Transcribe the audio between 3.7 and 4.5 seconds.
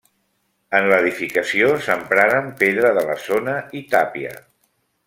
i tàpia.